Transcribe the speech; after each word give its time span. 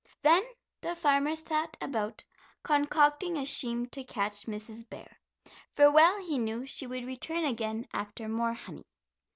Then 0.23 0.41
the 0.81 0.95
farmer 0.95 1.35
sat 1.35 1.77
about 1.79 2.23
concocting 2.63 3.37
a 3.37 3.45
scheme 3.45 3.85
to 3.89 4.03
catch 4.03 4.47
Mrs. 4.47 4.89
Bear, 4.89 5.19
for 5.69 5.91
well 5.91 6.19
he 6.25 6.39
knew 6.39 6.65
she 6.65 6.87
would 6.87 7.05
return 7.05 7.43
again 7.45 7.87
after 7.93 8.27
more 8.27 8.53
honey. 8.53 8.87